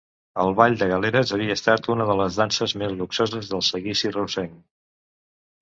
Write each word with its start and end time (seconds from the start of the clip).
El 0.43 0.47
ball 0.59 0.77
de 0.79 0.87
Galeres 0.91 1.33
havia 1.37 1.57
estat 1.59 1.89
una 1.95 2.09
de 2.11 2.15
les 2.21 2.39
danses 2.41 2.73
més 2.85 2.97
luxoses 3.03 3.53
del 3.53 3.63
seguici 3.71 4.15
reusenc. 4.19 4.61